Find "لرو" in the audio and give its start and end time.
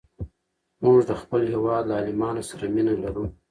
3.03-3.25